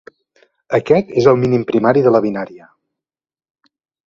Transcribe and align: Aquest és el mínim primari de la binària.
Aquest 0.77 1.11
és 1.23 1.27
el 1.33 1.37
mínim 1.43 1.67
primari 1.73 2.03
de 2.09 2.15
la 2.17 2.23
binària. 2.27 2.67